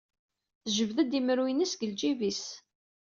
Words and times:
Tejbed-d 0.63 1.11
imru-ines 1.19 1.69
seg 1.71 1.81
lǧib-is. 1.91 2.43